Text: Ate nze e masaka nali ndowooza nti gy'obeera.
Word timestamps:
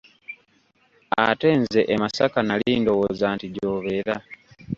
Ate 1.25 1.49
nze 1.59 1.81
e 1.93 1.95
masaka 2.01 2.39
nali 2.47 2.71
ndowooza 2.81 3.25
nti 3.35 3.45
gy'obeera. 3.53 4.15